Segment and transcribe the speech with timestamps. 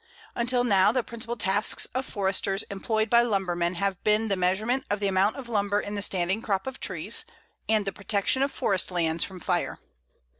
[0.33, 4.99] Until now the principal tasks of Foresters employed by lumbermen have been the measurement of
[4.99, 7.23] the amount of lumber in the standing crop of trees,
[7.69, 9.77] and the protection of forest lands from fire.